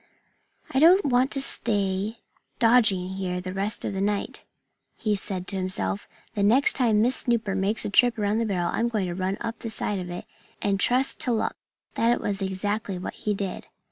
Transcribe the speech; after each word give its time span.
"I 0.71 0.79
don't 0.79 1.05
want 1.05 1.29
to 1.33 1.39
stay 1.41 2.21
dodging 2.57 3.07
here 3.09 3.39
the 3.39 3.53
rest 3.53 3.85
of 3.85 3.93
the 3.93 4.01
night," 4.01 4.41
he 4.97 5.11
had 5.11 5.19
said 5.19 5.47
to 5.49 5.57
himself. 5.57 6.07
"The 6.33 6.41
next 6.41 6.73
time 6.73 7.03
Miss 7.03 7.17
Snooper 7.17 7.53
makes 7.53 7.85
a 7.85 7.89
trip 7.91 8.17
around 8.17 8.39
the 8.39 8.47
barrel 8.47 8.71
I'm 8.73 8.89
going 8.89 9.05
to 9.05 9.13
run 9.13 9.37
up 9.41 9.59
the 9.59 9.69
side 9.69 9.99
of 9.99 10.09
it 10.09 10.25
and 10.59 10.79
trust 10.79 11.19
to 11.19 11.31
luck." 11.31 11.55
That 11.93 12.19
was 12.19 12.41
exactly 12.41 12.97
what 12.97 13.13
he 13.13 13.35
did. 13.35 13.67